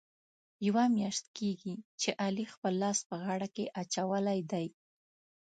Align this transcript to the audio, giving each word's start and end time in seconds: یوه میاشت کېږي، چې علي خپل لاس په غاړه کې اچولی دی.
یوه 0.67 0.83
میاشت 0.95 1.25
کېږي، 1.37 1.75
چې 2.01 2.09
علي 2.23 2.45
خپل 2.53 2.73
لاس 2.83 2.99
په 3.09 3.15
غاړه 3.23 3.47
کې 3.55 3.65
اچولی 3.81 4.39
دی. 4.51 4.67